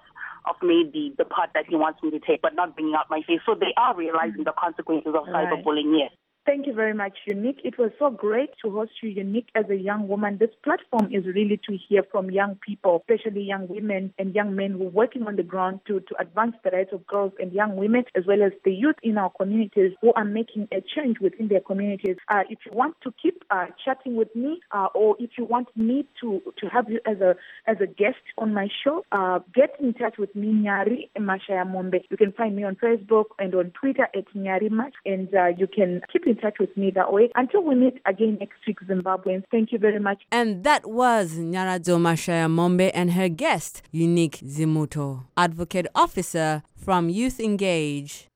of 0.48 0.56
maybe 0.62 1.14
the 1.18 1.24
part 1.24 1.50
that 1.54 1.66
he 1.68 1.76
wants 1.76 2.02
me 2.02 2.10
to 2.10 2.18
take, 2.18 2.40
but 2.40 2.54
not 2.54 2.74
bringing 2.74 2.94
out 2.94 3.10
my 3.10 3.22
face. 3.26 3.40
So 3.44 3.54
they 3.54 3.74
are 3.76 3.94
realizing 3.94 4.44
the 4.44 4.52
consequences 4.52 5.14
of 5.14 5.26
Right. 5.28 5.48
cyberbullying. 5.48 5.98
Yes. 5.98 6.12
Thank 6.46 6.66
you 6.66 6.72
very 6.72 6.94
much, 6.94 7.12
Unique. 7.26 7.60
It 7.64 7.78
was 7.78 7.90
so 7.98 8.08
great 8.08 8.48
to 8.64 8.70
host 8.70 8.92
you, 9.02 9.10
Unique, 9.10 9.48
as 9.54 9.66
a 9.68 9.76
young 9.76 10.08
woman. 10.08 10.38
This 10.38 10.50
platform 10.64 11.12
is 11.12 11.26
really 11.26 11.60
to 11.68 11.76
hear 11.86 12.02
from 12.10 12.30
young 12.30 12.58
people, 12.66 13.04
especially 13.06 13.42
young 13.42 13.68
women 13.68 14.14
and 14.18 14.34
young 14.34 14.56
men 14.56 14.72
who 14.72 14.86
are 14.86 14.90
working 14.90 15.26
on 15.26 15.36
the 15.36 15.42
ground 15.42 15.80
to, 15.86 16.00
to 16.00 16.14
advance 16.18 16.56
the 16.64 16.70
rights 16.70 16.92
of 16.94 17.06
girls 17.06 17.32
and 17.38 17.52
young 17.52 17.76
women, 17.76 18.04
as 18.16 18.24
well 18.26 18.42
as 18.42 18.52
the 18.64 18.72
youth 18.72 18.96
in 19.02 19.18
our 19.18 19.30
communities 19.38 19.92
who 20.00 20.14
are 20.14 20.24
making 20.24 20.66
a 20.72 20.80
change 20.96 21.18
within 21.20 21.48
their 21.48 21.60
communities. 21.60 22.16
Uh, 22.30 22.40
if 22.48 22.58
you 22.64 22.72
want 22.72 22.96
to 23.02 23.12
keep 23.22 23.44
uh, 23.50 23.66
chatting 23.84 24.16
with 24.16 24.34
me, 24.34 24.60
uh, 24.72 24.88
or 24.94 25.16
if 25.20 25.32
you 25.36 25.44
want 25.44 25.68
me 25.76 26.08
to, 26.22 26.40
to 26.58 26.66
have 26.68 26.88
you 26.88 27.00
as 27.06 27.20
a 27.20 27.36
as 27.66 27.76
a 27.82 27.86
guest 27.86 28.16
on 28.38 28.54
my 28.54 28.66
show, 28.82 29.04
uh, 29.12 29.40
get 29.54 29.76
in 29.78 29.92
touch 29.92 30.16
with 30.18 30.34
me, 30.34 30.48
Nyari 30.48 31.10
Mashaya 31.18 31.70
Mombe. 31.70 32.00
You 32.10 32.16
can 32.16 32.32
find 32.32 32.56
me 32.56 32.64
on 32.64 32.76
Facebook 32.76 33.26
and 33.38 33.54
on 33.54 33.72
Twitter 33.78 34.08
at 34.14 34.24
Nyari 34.34 34.70
Mash, 34.70 34.94
and 35.04 35.28
uh, 35.34 35.48
you 35.48 35.66
can 35.66 36.00
keep 36.10 36.29
in 36.30 36.36
touch 36.36 36.58
with 36.58 36.74
me 36.76 36.90
that 36.92 37.12
way. 37.12 37.30
Until 37.34 37.62
we 37.62 37.74
meet 37.74 38.00
again 38.06 38.38
next 38.40 38.58
week, 38.66 38.78
Zimbabweans. 38.88 39.44
Thank 39.50 39.72
you 39.72 39.78
very 39.78 40.00
much. 40.00 40.22
And 40.30 40.64
that 40.64 40.88
was 40.88 41.34
Nyaradzo 41.34 41.98
Mashaya 41.98 42.48
Mombe 42.48 42.90
and 42.94 43.12
her 43.12 43.28
guest, 43.28 43.82
Unique 43.90 44.38
Zimuto, 44.38 45.24
Advocate 45.36 45.88
Officer 45.94 46.62
from 46.76 47.08
Youth 47.08 47.40
Engage. 47.40 48.28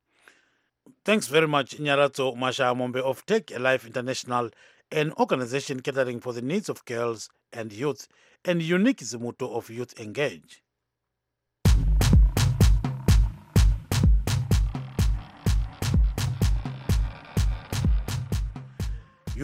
Thanks 1.04 1.28
very 1.28 1.46
much, 1.46 1.76
Nyaradzo 1.78 2.36
Masha 2.36 2.74
Mombe 2.74 2.96
of 2.96 3.24
Tag 3.26 3.52
a 3.52 3.58
Life 3.58 3.86
International, 3.86 4.50
an 4.90 5.12
organization 5.18 5.80
catering 5.80 6.18
for 6.18 6.32
the 6.32 6.42
needs 6.42 6.68
of 6.68 6.84
girls 6.86 7.28
and 7.52 7.72
youth, 7.72 8.08
and 8.44 8.60
Unique 8.62 9.00
Zimuto 9.00 9.54
of 9.54 9.70
Youth 9.70 9.98
Engage. 10.00 10.63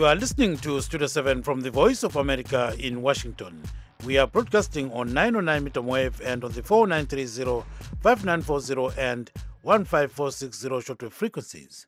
You 0.00 0.06
are 0.06 0.14
listening 0.16 0.56
to 0.60 0.80
Studio 0.80 1.06
7 1.06 1.42
from 1.42 1.60
the 1.60 1.70
Voice 1.70 2.02
of 2.02 2.16
America 2.16 2.74
in 2.78 3.02
Washington. 3.02 3.62
We 4.06 4.16
are 4.16 4.26
broadcasting 4.26 4.90
on 4.92 5.12
909 5.12 5.62
meter 5.62 5.82
wave 5.82 6.22
and 6.24 6.42
on 6.42 6.52
the 6.52 6.62
4930, 6.62 7.66
5940, 8.00 8.98
and 8.98 9.30
15460 9.62 10.68
shortwave 10.70 11.12
frequencies. 11.12 11.86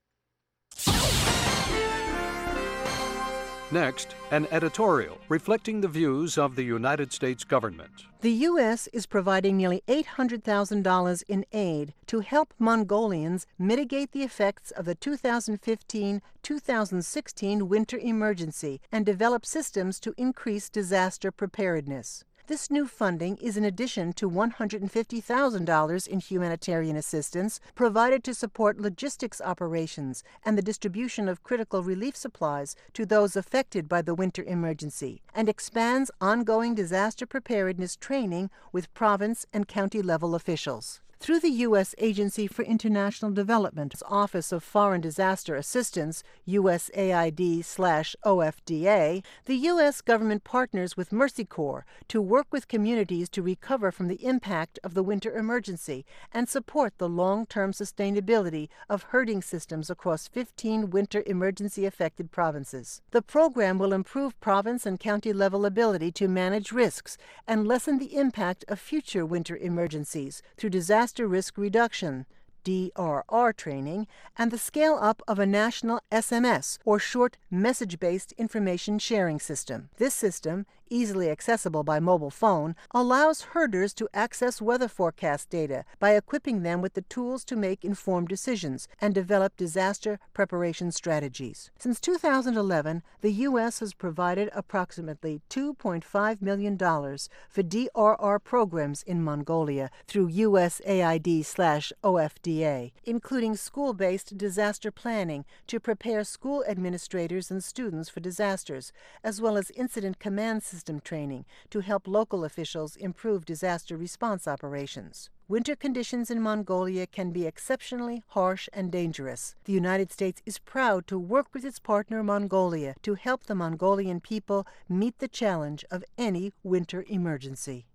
Next, 3.73 4.15
an 4.31 4.47
editorial 4.51 5.17
reflecting 5.31 5.81
the 5.81 5.89
views 5.89 6.37
of 6.37 6.57
the 6.57 6.63
United 6.63 7.11
States 7.11 7.43
government. 7.43 8.05
The 8.21 8.45
U.S. 8.51 8.87
is 8.89 9.07
providing 9.07 9.57
nearly 9.57 9.83
$800,000 9.89 11.23
in 11.27 11.47
aid 11.53 11.95
to 12.09 12.21
help 12.21 12.53
Mongolians 12.59 13.47
mitigate 13.59 14.13
the 14.13 14.25
effects 14.25 14.73
of 14.73 14.85
the 14.85 14.95
2015 14.95 16.21
2016 16.43 17.69
winter 17.69 17.97
emergency 17.97 18.83
and 18.93 19.07
develop 19.07 19.47
systems 19.47 19.99
to 20.01 20.13
increase 20.19 20.69
disaster 20.69 21.31
preparedness. 21.33 22.25
This 22.53 22.71
new 22.71 22.87
funding 22.87 23.39
is 23.39 23.57
in 23.57 23.65
addition 23.65 24.13
to 24.13 24.29
$150,000 24.31 26.07
in 26.07 26.21
humanitarian 26.21 26.97
assistance 26.97 27.61
provided 27.75 28.23
to 28.25 28.35
support 28.35 28.79
logistics 28.79 29.41
operations 29.41 30.23
and 30.45 30.59
the 30.59 30.61
distribution 30.61 31.31
of 31.31 31.43
critical 31.43 31.83
relief 31.83 32.15
supplies 32.15 32.77
to 32.93 33.07
those 33.07 33.37
affected 33.37 33.89
by 33.89 34.03
the 34.03 34.15
winter 34.15 34.43
emergency, 34.43 35.23
and 35.35 35.49
expands 35.49 36.11
ongoing 36.21 36.75
disaster 36.75 37.25
preparedness 37.25 37.97
training 37.97 38.51
with 38.71 38.93
province 38.93 39.47
and 39.55 39.67
county 39.67 40.03
level 40.03 40.35
officials. 40.35 41.02
Through 41.23 41.39
the 41.39 41.51
U.S. 41.51 41.95
Agency 41.99 42.49
for 42.49 42.65
International 42.65 43.31
Development's 43.31 44.03
Office 44.09 44.51
of 44.51 44.65
Foreign 44.65 45.01
Disaster 45.01 45.55
Assistance, 45.55 46.25
USAID 46.49 47.65
slash 47.65 48.17
OFDA, 48.27 49.23
the 49.45 49.55
U.S. 49.55 50.01
government 50.01 50.43
partners 50.43 50.97
with 50.97 51.13
Mercy 51.13 51.45
Corps 51.45 51.87
to 52.09 52.21
work 52.21 52.49
with 52.51 52.67
communities 52.67 53.29
to 53.29 53.41
recover 53.41 53.93
from 53.93 54.09
the 54.09 54.27
impact 54.27 54.81
of 54.83 54.95
the 54.95 55.03
winter 55.05 55.39
emergency 55.39 56.05
and 56.33 56.49
support 56.49 56.95
the 56.99 57.09
long-term 57.09 57.71
sustainability 57.71 58.69
of 58.91 59.05
herding 59.05 59.43
systems 59.43 59.91
across 59.91 60.27
15 60.27 60.91
winter 60.91 61.23
emergency 61.27 61.87
affected 61.87 62.33
provinces. 62.33 63.01
The 63.13 63.23
program 63.23 63.79
will 63.79 63.93
improve 63.93 64.41
province 64.41 64.85
and 64.85 64.99
county 64.99 65.33
level 65.33 65.67
ability 65.67 66.11
to 66.11 66.27
manage 66.27 66.73
risks 66.73 67.17
and 67.47 67.65
lessen 67.65 68.01
the 68.01 68.17
impact 68.17 68.65
of 68.67 68.81
future 68.81 69.25
winter 69.25 69.57
emergencies 69.57 70.43
through 70.57 70.71
disaster 70.71 71.12
disaster 71.13 71.29
risk 71.29 71.59
reduction 71.59 72.25
DRR 72.65 73.55
training 73.55 74.07
and 74.39 74.51
the 74.51 74.57
scale 74.57 74.99
up 74.99 75.21
of 75.29 75.39
a 75.39 75.45
national 75.45 76.01
SMS 76.11 76.79
or 76.87 76.99
short 76.99 77.37
message 77.51 78.01
based 78.01 78.33
information 78.39 78.99
sharing 78.99 79.39
system. 79.39 79.91
This 79.99 80.15
system, 80.15 80.65
easily 80.93 81.31
accessible 81.31 81.83
by 81.83 81.99
mobile 81.99 82.31
phone, 82.31 82.77
allows 82.93 83.41
herders 83.55 83.95
to 83.95 84.09
access 84.13 84.61
weather 84.61 84.89
forecast 84.89 85.49
data 85.49 85.85
by 85.99 86.11
equipping 86.11 86.63
them 86.63 86.83
with 86.83 86.93
the 86.93 87.03
tools 87.03 87.45
to 87.47 87.57
make 87.57 87.85
informed 87.85 88.29
decisions 88.29 88.87
and 89.01 89.15
develop 89.15 89.57
disaster 89.57 90.19
preparation 90.35 90.93
strategies. 90.93 91.71
Since 91.79 91.99
2011, 92.01 93.03
the 93.23 93.33
U.S. 93.49 93.81
has 93.81 93.95
provided 93.95 94.51
approximately 94.53 95.41
$2.5 95.49 96.43
million 96.43 96.77
for 96.77 97.63
DRR 97.63 98.45
programs 98.45 99.03
in 99.03 99.25
Mongolia 99.25 99.91
through 100.07 100.31
USAID 100.31 101.45
slash 101.45 101.93
OFDA, 102.05 102.93
including 103.05 103.57
school 103.57 103.95
based 103.95 104.37
disaster 104.37 104.91
planning 104.91 105.47
to 105.67 105.81
prepare 105.81 106.23
school 106.23 106.63
administrators 106.69 107.51
and 107.51 107.65
students 107.65 108.11
for 108.11 108.21
disasters, 108.21 108.93
as 109.25 109.41
well 109.41 109.57
as 109.57 109.71
incident 109.71 110.19
command 110.19 110.63
systems 110.63 110.82
system 110.83 110.99
training 110.99 111.45
to 111.71 111.79
help 111.79 112.09
local 112.09 112.45
officials 112.45 112.97
improve 112.97 113.45
disaster 113.45 113.97
response 113.97 114.49
operations. 114.49 115.31
Winter 115.47 115.77
conditions 115.77 116.29
in 116.29 116.43
Mongolia 116.43 117.07
can 117.07 117.31
be 117.31 117.47
exceptionally 117.47 118.25
harsh 118.29 118.69
and 118.73 118.91
dangerous. 118.91 119.55
The 119.65 119.73
United 119.73 120.11
States 120.11 120.43
is 120.45 120.59
proud 120.59 121.07
to 121.07 121.19
work 121.19 121.47
with 121.55 121.65
its 121.65 121.79
partner 121.79 122.25
Mongolia 122.25 122.95
to 123.03 123.15
help 123.15 123.45
the 123.45 123.55
Mongolian 123.55 124.21
people 124.21 124.67
meet 124.89 125.19
the 125.21 125.29
challenge 125.29 125.85
of 125.89 126.03
any 126.19 126.53
winter 126.65 127.05
emergency. 127.07 127.87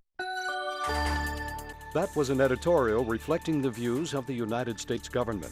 That 1.94 2.16
was 2.16 2.30
an 2.30 2.40
editorial 2.40 3.04
reflecting 3.04 3.62
the 3.62 3.72
views 3.72 4.14
of 4.14 4.26
the 4.28 4.34
United 4.34 4.80
States 4.80 5.10
government. 5.10 5.52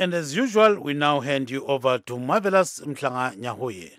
And 0.00 0.14
as 0.14 0.34
usual, 0.34 0.80
we 0.80 0.94
now 0.94 1.20
hand 1.20 1.50
you 1.50 1.62
over 1.66 1.98
to 1.98 2.18
Marvelous 2.18 2.80
Mhlanga 2.80 3.36
Nyahuye. 3.36 3.98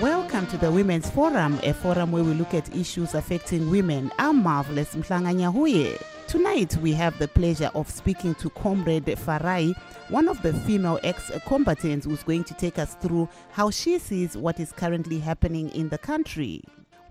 Welcome 0.00 0.46
to 0.46 0.56
the 0.56 0.70
Women's 0.70 1.10
Forum, 1.10 1.58
a 1.64 1.74
forum 1.74 2.12
where 2.12 2.22
we 2.22 2.32
look 2.34 2.54
at 2.54 2.72
issues 2.72 3.14
affecting 3.14 3.68
women. 3.70 4.12
I'm 4.20 4.44
Marvelous 4.44 4.94
Mhlanga 4.94 5.34
Nyahuye. 5.34 6.00
Tonight, 6.28 6.76
we 6.76 6.92
have 6.92 7.18
the 7.18 7.26
pleasure 7.26 7.72
of 7.74 7.90
speaking 7.90 8.36
to 8.36 8.50
Comrade 8.50 9.04
Farai, 9.06 9.74
one 10.10 10.26
of 10.26 10.42
the 10.42 10.52
female 10.52 10.98
ex 11.04 11.30
combatants 11.46 12.04
who's 12.04 12.24
going 12.24 12.42
to 12.42 12.52
take 12.54 12.80
us 12.80 12.96
through 12.96 13.28
how 13.52 13.70
she 13.70 13.96
sees 13.96 14.36
what 14.36 14.58
is 14.58 14.72
currently 14.72 15.20
happening 15.20 15.68
in 15.70 15.88
the 15.88 15.98
country. 15.98 16.60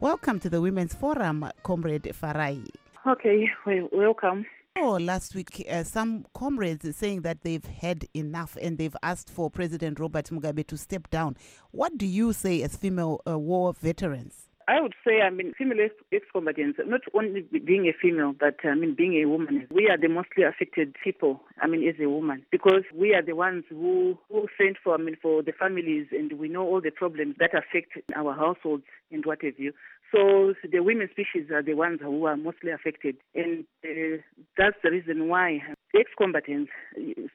Welcome 0.02 0.38
to 0.42 0.50
the 0.50 0.60
Women's 0.60 0.94
Forum, 0.94 1.50
Comrade 1.64 2.04
Farai. 2.04 2.68
Okay, 3.08 3.50
well, 3.66 3.88
welcome. 3.94 4.46
Oh, 4.78 4.98
last 5.00 5.34
week, 5.34 5.66
uh, 5.72 5.86
some 5.86 6.26
comrades 6.34 6.84
are 6.84 6.92
saying 6.92 7.22
that 7.22 7.42
they've 7.42 7.64
had 7.64 8.06
enough 8.14 8.58
and 8.62 8.78
they've 8.78 8.96
asked 9.02 9.30
for 9.30 9.50
President 9.50 9.98
Robert 9.98 10.26
Mugabe 10.26 10.68
to 10.68 10.78
step 10.78 11.10
down. 11.10 11.38
What 11.72 11.98
do 11.98 12.06
you 12.06 12.34
say 12.34 12.62
as 12.64 12.76
female 12.76 13.22
uh, 13.26 13.40
war 13.40 13.74
veterans? 13.80 14.49
I 14.70 14.80
would 14.80 14.94
say, 15.04 15.22
I 15.22 15.32
mean, 15.32 15.54
female 15.58 15.90
ex-combatants, 16.12 16.78
not 16.86 17.02
only 17.16 17.42
being 17.42 17.88
a 17.88 17.94
female, 18.00 18.36
but 18.40 18.58
uh, 18.64 18.70
I 18.70 18.76
mean, 18.76 18.94
being 18.94 19.16
a 19.16 19.26
woman, 19.26 19.68
we 19.72 19.90
are 19.90 19.98
the 19.98 20.10
mostly 20.10 20.44
affected 20.44 20.96
people, 21.04 21.42
I 21.60 21.66
mean, 21.66 21.88
as 21.90 21.96
a 22.00 22.08
woman, 22.08 22.46
because 22.52 22.84
we 22.94 23.16
are 23.16 23.24
the 23.24 23.34
ones 23.34 23.64
who, 23.68 24.16
who 24.30 24.48
fend 24.60 24.78
for, 24.84 24.94
I 24.94 24.98
mean, 24.98 25.18
for 25.20 25.42
the 25.42 25.54
families, 25.54 26.08
and 26.12 26.34
we 26.34 26.50
know 26.50 26.62
all 26.68 26.82
the 26.82 26.92
problems 26.92 27.38
that 27.40 27.56
affect 27.56 27.98
our 28.16 28.36
households 28.36 28.84
and 29.12 29.26
what 29.26 29.44
have 29.44 29.58
you. 29.58 29.74
So 30.12 30.54
the 30.70 30.80
women 30.80 31.08
species 31.12 31.52
are 31.52 31.62
the 31.62 31.76
ones 31.76 32.00
who 32.02 32.26
are 32.26 32.38
mostly 32.38 32.72
affected, 32.72 33.18
and 33.36 33.66
uh, 33.84 34.18
that's 34.58 34.78
the 34.84 34.90
reason 34.90 35.28
why 35.28 35.60
ex-combatants 35.96 36.72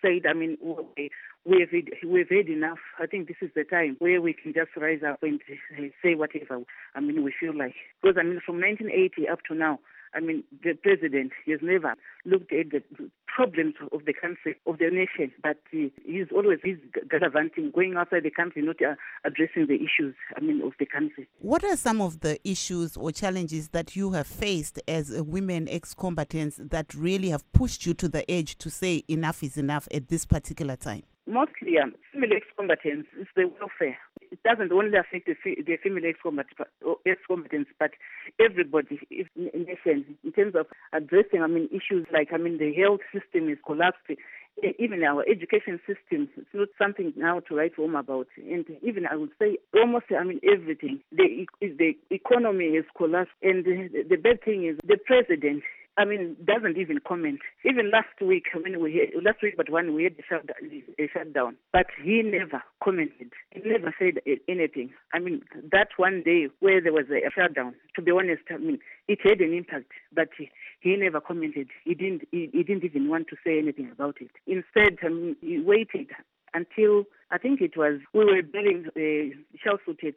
said, 0.02 0.26
I 0.28 0.32
mean, 0.32 0.58
we 1.44 1.60
have 1.60 1.70
we've 2.04 2.28
had 2.28 2.48
enough. 2.48 2.78
I 2.98 3.06
think 3.06 3.28
this 3.28 3.36
is 3.40 3.50
the 3.54 3.64
time 3.64 3.96
where 3.98 4.20
we 4.20 4.32
can 4.32 4.52
just 4.52 4.70
rise 4.76 5.02
up 5.06 5.22
and 5.22 5.40
say 6.02 6.14
whatever 6.14 6.62
I 6.94 7.00
mean 7.00 7.22
we 7.22 7.32
feel 7.38 7.56
like. 7.56 7.74
Because 8.02 8.16
I 8.18 8.24
mean, 8.24 8.40
from 8.44 8.60
1980 8.60 9.28
up 9.28 9.40
to 9.48 9.54
now, 9.54 9.78
I 10.14 10.20
mean, 10.20 10.44
the 10.62 10.74
president 10.74 11.32
has 11.46 11.58
never 11.62 11.94
looked 12.24 12.52
at 12.52 12.70
the 12.70 12.82
problems 13.26 13.74
of 13.92 14.04
the 14.04 14.14
country, 14.14 14.56
of 14.66 14.78
the 14.78 14.90
nation, 14.90 15.32
but 15.42 15.58
uh, 15.74 15.88
he's 16.04 16.26
always 16.34 16.60
he's 16.62 16.76
gallivanting, 17.10 17.72
going 17.74 17.96
outside 17.96 18.22
the 18.22 18.30
country, 18.30 18.62
not 18.62 18.80
uh, 18.80 18.94
addressing 19.24 19.66
the 19.66 19.74
issues, 19.74 20.14
I 20.36 20.40
mean, 20.40 20.62
of 20.62 20.72
the 20.78 20.86
country. 20.86 21.28
What 21.38 21.64
are 21.64 21.76
some 21.76 22.00
of 22.00 22.20
the 22.20 22.38
issues 22.48 22.96
or 22.96 23.10
challenges 23.10 23.68
that 23.70 23.96
you 23.96 24.12
have 24.12 24.26
faced 24.26 24.80
as 24.86 25.10
women 25.22 25.68
ex-combatants 25.68 26.60
that 26.62 26.94
really 26.94 27.30
have 27.30 27.50
pushed 27.52 27.86
you 27.86 27.94
to 27.94 28.08
the 28.08 28.28
edge 28.30 28.56
to 28.58 28.70
say 28.70 29.02
enough 29.08 29.42
is 29.42 29.56
enough 29.56 29.88
at 29.92 30.08
this 30.08 30.24
particular 30.24 30.76
time? 30.76 31.02
Mostly, 31.26 31.78
um, 31.82 31.94
female 32.12 32.36
ex-combatants 32.36 33.08
is 33.18 33.26
the 33.34 33.46
welfare. 33.58 33.96
It 34.30 34.42
doesn't 34.42 34.72
only 34.72 34.98
affect 34.98 35.26
the, 35.26 35.34
the 35.44 35.76
female 35.82 36.04
ex-combatants, 36.04 37.70
but 37.78 37.90
everybody 38.38 39.00
in 39.10 39.64
nation 39.64 40.16
in 40.22 40.32
terms 40.32 40.54
of 40.54 40.66
addressing, 40.92 41.42
I 41.42 41.46
mean, 41.46 41.68
issues 41.72 42.06
like, 42.12 42.28
I 42.32 42.36
mean, 42.36 42.58
the 42.58 42.74
health 42.74 43.00
system 43.12 43.48
is 43.48 43.58
collapsed 43.64 44.20
even 44.78 45.02
our 45.02 45.24
education 45.28 45.80
system, 45.86 46.28
it's 46.36 46.46
not 46.54 46.68
something 46.78 47.12
now 47.16 47.40
to 47.40 47.54
write 47.54 47.74
home 47.74 47.96
about. 47.96 48.28
And 48.36 48.64
even 48.82 49.06
I 49.06 49.16
would 49.16 49.30
say 49.38 49.58
almost, 49.74 50.06
I 50.18 50.24
mean, 50.24 50.40
everything. 50.44 51.00
The, 51.12 51.46
the 51.60 51.96
economy 52.10 52.66
is 52.66 52.84
collapsed. 52.96 53.32
And 53.42 53.64
the, 53.64 54.04
the 54.08 54.16
bad 54.16 54.42
thing 54.44 54.66
is 54.66 54.78
the 54.86 54.98
president 55.04 55.62
I 55.96 56.04
mean, 56.04 56.36
doesn't 56.44 56.76
even 56.76 56.98
comment. 57.06 57.40
Even 57.64 57.90
last 57.90 58.20
week, 58.20 58.46
when 58.52 58.80
we 58.80 59.12
last 59.22 59.42
week, 59.42 59.54
but 59.56 59.70
when 59.70 59.94
we 59.94 60.04
had 60.04 60.16
the 60.16 61.08
shutdown, 61.12 61.56
but 61.72 61.86
he 62.02 62.22
never 62.22 62.62
commented. 62.82 63.30
He 63.50 63.60
never 63.64 63.94
said 63.98 64.20
anything. 64.48 64.90
I 65.12 65.20
mean, 65.20 65.42
that 65.70 65.88
one 65.96 66.22
day 66.24 66.48
where 66.58 66.80
there 66.80 66.92
was 66.92 67.06
a 67.10 67.30
shutdown, 67.30 67.74
to 67.94 68.02
be 68.02 68.10
honest, 68.10 68.42
I 68.50 68.56
mean, 68.56 68.78
it 69.06 69.20
had 69.22 69.40
an 69.40 69.54
impact, 69.54 69.92
but 70.12 70.28
he, 70.36 70.50
he 70.80 70.96
never 70.96 71.20
commented. 71.20 71.68
He 71.84 71.94
didn't. 71.94 72.22
He, 72.32 72.50
he 72.52 72.64
didn't 72.64 72.84
even 72.84 73.08
want 73.08 73.28
to 73.28 73.36
say 73.46 73.58
anything 73.58 73.90
about 73.92 74.16
it. 74.20 74.30
Instead, 74.46 74.98
I 75.04 75.08
mean, 75.10 75.36
he 75.40 75.60
waited 75.60 76.10
until 76.54 77.04
I 77.30 77.38
think 77.38 77.60
it 77.60 77.76
was 77.76 78.00
we 78.12 78.24
were 78.24 78.42
building 78.42 78.86
uh, 78.96 79.58
shell 79.62 79.78
suited. 79.86 80.16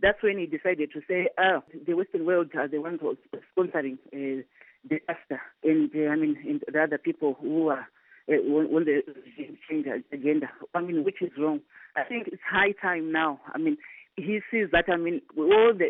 That's 0.00 0.22
when 0.22 0.38
he 0.38 0.44
decided 0.46 0.90
to 0.92 1.00
say, 1.08 1.28
"Ah, 1.38 1.62
the 1.86 1.94
Western 1.94 2.26
world 2.26 2.50
are 2.56 2.68
the 2.68 2.78
ones 2.78 2.98
who 3.00 3.10
are 3.10 3.40
sponsoring 3.56 3.96
uh, 4.12 4.42
the 4.88 4.98
disaster, 4.98 5.40
and 5.62 5.90
uh, 5.94 6.10
I 6.10 6.16
mean, 6.16 6.36
and 6.46 6.62
the 6.72 6.82
other 6.82 6.98
people 6.98 7.36
who 7.40 7.68
are 7.68 7.86
uh, 8.28 8.32
on 8.32 8.84
the 8.84 9.02
change 9.68 9.86
agenda. 10.12 10.48
I 10.74 10.80
mean, 10.80 11.04
which 11.04 11.20
is 11.22 11.30
wrong. 11.38 11.60
I 11.96 12.04
think 12.04 12.28
it's 12.28 12.42
high 12.48 12.72
time 12.82 13.12
now. 13.12 13.40
I 13.52 13.58
mean, 13.58 13.76
he 14.16 14.40
sees 14.50 14.68
that. 14.72 14.84
I 14.88 14.96
mean, 14.96 15.20
all 15.36 15.72
the 15.76 15.88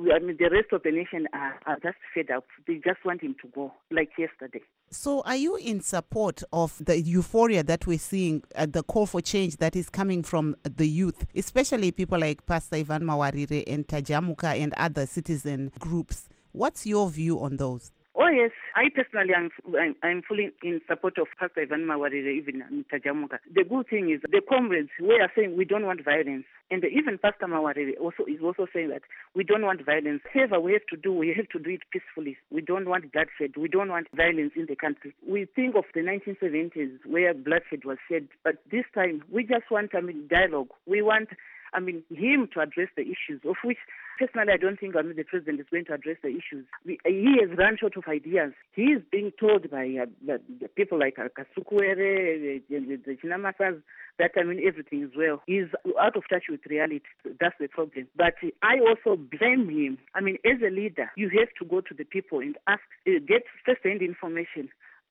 I 0.00 0.20
mean, 0.20 0.36
the 0.38 0.48
rest 0.50 0.72
of 0.72 0.84
the 0.84 0.92
nation 0.92 1.26
are, 1.32 1.58
are 1.66 1.78
just 1.80 1.96
fed 2.14 2.30
up. 2.30 2.44
They 2.66 2.74
just 2.74 3.04
want 3.04 3.20
him 3.20 3.34
to 3.42 3.48
go, 3.48 3.72
like 3.90 4.10
yesterday. 4.16 4.60
So, 4.90 5.22
are 5.22 5.36
you 5.36 5.56
in 5.56 5.80
support 5.80 6.42
of 6.52 6.80
the 6.84 7.00
euphoria 7.00 7.64
that 7.64 7.86
we're 7.86 7.98
seeing, 7.98 8.44
uh, 8.54 8.66
the 8.66 8.84
call 8.84 9.06
for 9.06 9.20
change 9.20 9.56
that 9.56 9.74
is 9.74 9.90
coming 9.90 10.22
from 10.22 10.54
the 10.62 10.86
youth, 10.86 11.26
especially 11.34 11.90
people 11.90 12.18
like 12.20 12.46
Pastor 12.46 12.76
Evan 12.76 13.02
Mawarire 13.02 13.64
and 13.66 13.86
Tajamuka 13.88 14.56
and 14.62 14.72
other 14.74 15.04
citizen 15.04 15.72
groups? 15.80 16.28
What's 16.52 16.86
your 16.86 17.10
view 17.10 17.40
on 17.40 17.56
those? 17.56 17.90
Oh 18.20 18.26
yes, 18.26 18.50
I 18.74 18.88
personally 18.92 19.32
am 19.32 19.50
I'm, 19.78 19.94
I'm 20.02 20.22
fully 20.22 20.50
in 20.64 20.80
support 20.88 21.18
of 21.18 21.28
Pastor 21.38 21.60
Evan 21.60 21.86
Mawarire, 21.86 22.36
even 22.36 22.64
in 22.68 22.84
Tajamuka. 22.92 23.38
The 23.54 23.62
good 23.62 23.88
thing 23.88 24.10
is 24.10 24.20
the 24.22 24.40
comrades 24.40 24.88
we 25.00 25.20
are 25.20 25.30
saying 25.36 25.56
we 25.56 25.64
don't 25.64 25.86
want 25.86 26.04
violence, 26.04 26.44
and 26.68 26.84
even 26.84 27.18
Pastor 27.18 27.46
Mawarire 27.46 27.92
also 28.00 28.24
is 28.26 28.40
also 28.42 28.66
saying 28.72 28.88
that 28.88 29.02
we 29.36 29.44
don't 29.44 29.62
want 29.62 29.86
violence. 29.86 30.22
Whatever 30.34 30.58
we 30.58 30.72
have 30.72 30.86
to 30.90 30.96
do, 30.96 31.12
we 31.12 31.32
have 31.36 31.48
to 31.50 31.60
do 31.60 31.70
it 31.70 31.82
peacefully. 31.92 32.36
We 32.50 32.60
don't 32.60 32.88
want 32.88 33.12
bloodshed. 33.12 33.56
We 33.56 33.68
don't 33.68 33.88
want 33.88 34.08
violence 34.12 34.54
in 34.56 34.66
the 34.66 34.74
country. 34.74 35.14
We 35.24 35.44
think 35.54 35.76
of 35.76 35.84
the 35.94 36.00
1970s 36.00 36.98
where 37.06 37.32
bloodshed 37.34 37.84
was 37.84 37.98
shed, 38.10 38.26
but 38.42 38.56
this 38.68 38.84
time 38.96 39.22
we 39.30 39.44
just 39.44 39.70
want 39.70 39.94
I 39.94 40.00
mean 40.00 40.26
dialogue. 40.28 40.70
We 40.86 41.02
want 41.02 41.28
I 41.72 41.80
mean, 41.80 42.02
him 42.10 42.48
to 42.54 42.60
address 42.60 42.88
the 42.96 43.02
issues, 43.02 43.40
of 43.44 43.56
which 43.64 43.78
personally 44.18 44.52
I 44.52 44.56
don't 44.56 44.78
think 44.78 44.96
I 44.96 45.02
mean, 45.02 45.16
the 45.16 45.24
president 45.24 45.60
is 45.60 45.66
going 45.70 45.84
to 45.86 45.94
address 45.94 46.16
the 46.22 46.28
issues. 46.28 46.66
He 46.84 47.36
has 47.40 47.56
run 47.56 47.76
short 47.78 47.96
of 47.96 48.04
ideas. 48.08 48.52
He 48.72 48.82
is 48.84 49.02
being 49.10 49.32
told 49.38 49.70
by 49.70 49.86
uh, 50.02 50.06
the, 50.26 50.68
people 50.76 50.98
like 50.98 51.18
uh, 51.18 51.28
Kasukuwere, 51.28 51.96
the, 51.96 52.62
the, 52.68 52.96
the 53.06 53.16
Chinamasas, 53.16 53.82
that 54.18 54.32
I 54.36 54.42
mean 54.42 54.60
everything 54.66 55.02
is 55.02 55.10
well. 55.16 55.42
He's 55.46 55.68
out 56.00 56.16
of 56.16 56.24
touch 56.28 56.44
with 56.50 56.60
reality. 56.66 57.00
That's 57.40 57.54
the 57.60 57.68
problem. 57.68 58.08
But 58.16 58.34
I 58.62 58.78
also 58.80 59.16
blame 59.16 59.68
him. 59.68 59.98
I 60.14 60.20
mean, 60.20 60.38
as 60.44 60.60
a 60.66 60.70
leader, 60.70 61.10
you 61.16 61.30
have 61.38 61.48
to 61.60 61.64
go 61.64 61.80
to 61.80 61.94
the 61.94 62.04
people 62.04 62.40
and 62.40 62.56
ask, 62.66 62.82
uh, 63.06 63.12
get 63.26 63.44
first-hand 63.64 64.02
information 64.02 64.68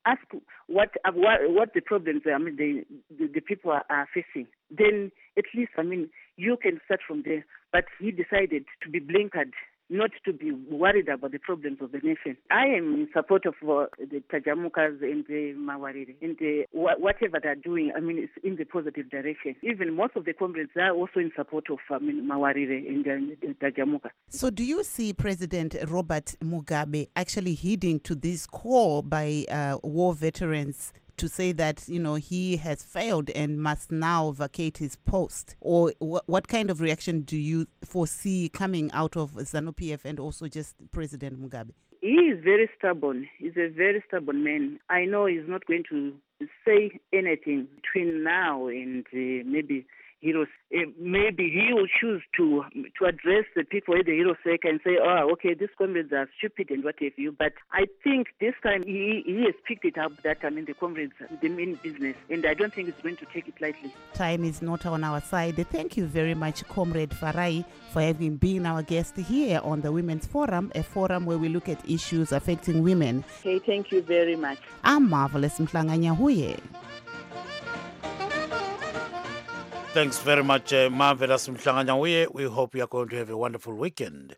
ask 0.07 0.21
what 0.67 0.89
uh, 1.05 1.11
what, 1.13 1.39
what 1.47 1.69
the 1.73 1.81
problems 1.81 2.21
I 2.25 2.37
mean 2.37 2.55
the 2.55 2.83
the, 3.17 3.27
the 3.35 3.41
people 3.41 3.71
are, 3.71 3.85
are, 3.89 4.07
facing. 4.13 4.47
Then 4.71 5.11
at 5.37 5.45
least 5.55 5.71
I 5.77 5.83
mean 5.83 6.09
you 6.37 6.57
can 6.61 6.79
start 6.85 7.01
from 7.07 7.23
there. 7.25 7.45
But 7.71 7.85
he 7.99 8.11
decided 8.11 8.65
to 8.81 8.89
be 8.89 8.99
blinkered 8.99 9.51
not 9.89 10.11
to 10.25 10.33
be 10.33 10.51
worried 10.51 11.07
about 11.07 11.31
the 11.31 11.39
problems 11.39 11.79
of 11.81 11.91
the 11.91 11.99
nation. 11.99 12.37
I 12.51 12.65
am 12.65 12.93
in 12.93 13.09
support 13.13 13.45
of 13.45 13.55
uh, 13.63 13.85
the 13.99 14.21
Tajamukas 14.31 15.01
and 15.01 15.25
the 15.27 15.53
Mawarire 15.57 16.15
and 16.21 16.37
the, 16.37 16.65
whatever 16.71 17.39
they're 17.41 17.55
doing. 17.55 17.91
I 17.95 17.99
mean, 17.99 18.17
it's 18.17 18.31
in 18.43 18.57
the 18.57 18.65
positive 18.65 19.09
direction. 19.09 19.55
Even 19.61 19.95
most 19.95 20.15
of 20.15 20.25
the 20.25 20.33
comrades 20.33 20.71
are 20.75 20.91
also 20.91 21.19
in 21.19 21.31
support 21.35 21.65
of 21.69 21.79
I 21.89 21.99
Mawarire 21.99 22.87
and 22.87 23.05
the 23.05 23.53
Tajamuka. 23.61 24.09
So, 24.29 24.49
do 24.49 24.63
you 24.63 24.83
see 24.83 25.13
President 25.13 25.75
Robert 25.87 26.35
Mugabe 26.43 27.07
actually 27.15 27.53
heeding 27.53 27.99
to 28.01 28.15
this 28.15 28.45
call 28.45 29.01
by 29.01 29.45
uh, 29.49 29.77
war 29.83 30.13
veterans 30.13 30.93
to 31.17 31.27
say 31.27 31.51
that 31.53 31.83
you 31.87 31.99
know 31.99 32.15
he 32.15 32.57
has 32.57 32.83
failed 32.83 33.29
and 33.31 33.61
must 33.61 33.91
now 33.91 34.31
vacate 34.31 34.77
his 34.77 34.95
post? 34.95 35.55
Or 35.59 35.91
wh- 35.99 36.27
what 36.27 36.47
kind 36.47 36.69
of 36.69 36.81
reaction 36.81 37.21
do 37.21 37.37
you 37.37 37.67
foresee 37.83 38.49
coming 38.49 38.91
out 38.91 39.17
of 39.17 39.33
ZANU 39.33 39.75
PF 39.75 40.05
and 40.05 40.19
also 40.19 40.47
just 40.47 40.75
President 40.91 41.41
Mugabe? 41.41 41.71
He 42.01 42.31
is 42.31 42.43
very 42.43 42.69
stubborn. 42.77 43.27
He's 43.39 43.57
a 43.57 43.69
very 43.69 44.03
stubborn 44.07 44.43
man. 44.43 44.79
I 44.89 45.05
know 45.05 45.25
he's 45.25 45.47
not 45.47 45.65
going 45.65 45.83
to 45.89 46.13
say 46.65 46.99
anything 47.11 47.67
between 47.75 48.23
now 48.23 48.67
and 48.67 49.05
uh, 49.07 49.43
maybe 49.45 49.85
heroes. 50.19 50.47
Uh, 50.73 50.81
maybe 50.99 51.49
he 51.49 51.73
will 51.73 51.87
choose 51.99 52.21
to 52.35 52.63
to 52.99 53.05
address 53.05 53.45
the 53.55 53.63
people 53.63 53.95
at 53.95 54.05
the 54.05 54.11
Heroes 54.11 54.37
Acre 54.45 54.67
and 54.69 54.79
say, 54.83 54.97
"Oh, 55.01 55.29
okay, 55.33 55.53
these 55.53 55.69
comrades 55.77 56.11
are 56.11 56.29
stupid 56.37 56.69
and 56.71 56.83
what 56.83 56.95
have 57.01 57.13
you." 57.17 57.31
But 57.31 57.53
I 57.71 57.85
think 58.03 58.27
this 58.39 58.53
time 58.63 58.83
he 58.83 59.23
he 59.25 59.43
has 59.45 59.55
picked 59.67 59.85
it 59.85 59.97
up 59.97 60.11
that 60.23 60.39
I 60.43 60.49
mean 60.49 60.65
the 60.65 60.73
comrades 60.73 61.13
the 61.41 61.49
main 61.49 61.75
business, 61.75 62.15
and 62.29 62.45
I 62.45 62.53
don't 62.53 62.73
think 62.73 62.89
it's 62.89 63.01
going 63.01 63.17
to 63.17 63.25
take 63.25 63.47
it 63.47 63.59
lightly. 63.61 63.93
Time 64.13 64.43
is 64.43 64.61
not 64.61 64.85
on 64.85 65.03
our 65.03 65.21
side. 65.21 65.65
Thank 65.71 65.97
you 65.97 66.05
very 66.05 66.33
much, 66.33 66.67
Comrade 66.67 67.11
Farai, 67.11 67.65
for 67.91 68.01
having 68.01 68.37
been 68.37 68.65
our 68.65 68.83
guest 68.83 69.15
here 69.15 69.61
on 69.63 69.81
the 69.81 69.91
Women's 69.91 70.27
Forum, 70.27 70.71
a 70.75 70.83
forum 70.83 71.25
where 71.25 71.37
we 71.37 71.49
look 71.49 71.69
at 71.69 71.87
issues 71.89 72.31
affecting 72.31 72.83
women. 72.83 73.23
Okay, 73.39 73.59
thank 73.59 73.91
you 73.91 74.01
very 74.01 74.35
much. 74.35 74.59
I'm 74.83 75.09
Marvelous 75.09 75.59
Mhlanga 75.59 75.97
Thanks 79.97 80.19
very 80.19 80.43
much, 80.43 80.73
uh, 80.73 80.91
Marvelous 80.91 81.47
We 82.31 82.43
hope 82.43 82.75
you 82.75 82.83
are 82.83 82.87
going 82.87 83.09
to 83.09 83.15
have 83.15 83.31
a 83.31 83.35
wonderful 83.35 83.73
weekend. 83.73 84.35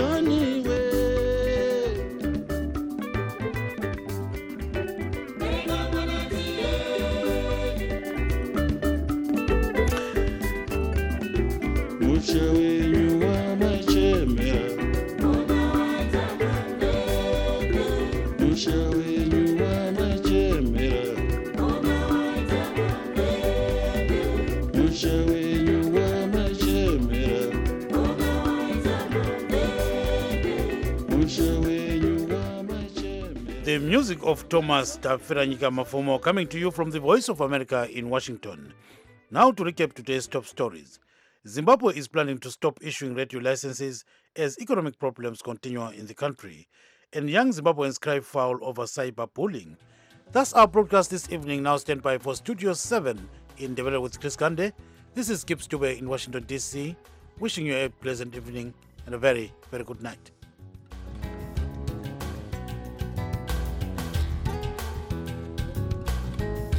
journey 0.00 0.59
The 33.64 33.78
music 33.78 34.18
of 34.22 34.48
Thomas 34.48 34.96
Tafirenyika 34.98 35.70
Mapfumo 35.70 36.20
coming 36.20 36.48
to 36.48 36.58
you 36.58 36.70
from 36.70 36.90
the 36.90 37.00
Voice 37.00 37.28
of 37.28 37.40
America 37.40 37.86
in 37.92 38.08
Washington. 38.08 38.72
Now 39.30 39.52
to 39.52 39.64
recap 39.64 39.92
today's 39.92 40.26
top 40.26 40.46
stories. 40.46 40.98
Zimbabwe 41.46 41.94
is 41.94 42.08
planning 42.08 42.38
to 42.38 42.50
stop 42.50 42.78
issuing 42.82 43.14
radio 43.14 43.40
licenses 43.40 44.04
as 44.34 44.58
economic 44.58 44.98
problems 44.98 45.42
continue 45.42 45.86
in 45.90 46.06
the 46.06 46.14
country. 46.14 46.68
and 47.12 47.28
young 47.28 47.50
Zimbabweans 47.50 48.00
cry 48.00 48.20
foul 48.20 48.58
over 48.62 48.82
cyberbullying. 48.82 49.76
That's 50.32 50.52
our 50.52 50.68
broadcast 50.68 51.10
this 51.10 51.30
evening. 51.30 51.62
Now 51.62 51.76
stand 51.76 52.02
by 52.02 52.18
for 52.18 52.36
Studio 52.36 52.72
7 52.72 53.28
in 53.58 53.74
Develop 53.74 54.02
with 54.02 54.20
Chris 54.20 54.36
Gande. 54.36 54.72
This 55.14 55.28
is 55.28 55.42
Gibbs 55.42 55.66
Dube 55.66 55.98
in 55.98 56.08
Washington, 56.08 56.44
D.C., 56.44 56.94
wishing 57.40 57.66
you 57.66 57.74
a 57.74 57.88
pleasant 57.88 58.36
evening 58.36 58.72
and 59.06 59.14
a 59.14 59.18
very, 59.18 59.52
very 59.72 59.82
good 59.82 60.00
night. 60.02 60.30